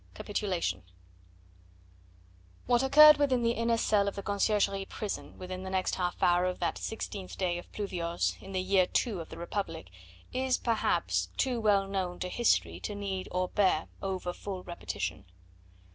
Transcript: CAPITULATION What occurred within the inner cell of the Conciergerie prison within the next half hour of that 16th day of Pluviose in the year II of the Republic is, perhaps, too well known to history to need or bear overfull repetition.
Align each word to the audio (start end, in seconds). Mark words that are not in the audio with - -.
CAPITULATION 0.15 0.81
What 2.65 2.81
occurred 2.81 3.17
within 3.17 3.43
the 3.43 3.51
inner 3.51 3.77
cell 3.77 4.07
of 4.07 4.15
the 4.15 4.23
Conciergerie 4.23 4.89
prison 4.89 5.37
within 5.37 5.61
the 5.61 5.69
next 5.69 5.93
half 5.93 6.23
hour 6.23 6.45
of 6.45 6.57
that 6.59 6.77
16th 6.77 7.37
day 7.37 7.59
of 7.59 7.71
Pluviose 7.71 8.35
in 8.41 8.51
the 8.51 8.61
year 8.63 8.87
II 9.05 9.19
of 9.19 9.29
the 9.29 9.37
Republic 9.37 9.91
is, 10.33 10.57
perhaps, 10.57 11.27
too 11.37 11.61
well 11.61 11.87
known 11.87 12.17
to 12.17 12.29
history 12.29 12.79
to 12.79 12.95
need 12.95 13.27
or 13.31 13.49
bear 13.49 13.89
overfull 14.01 14.63
repetition. 14.63 15.25